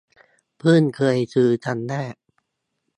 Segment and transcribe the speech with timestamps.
[0.59, 2.15] เพิ่งเคยซื้อครั้งแรก